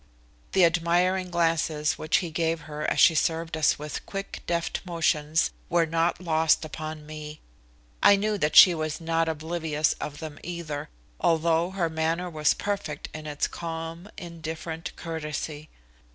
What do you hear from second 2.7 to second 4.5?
as she served us with quick,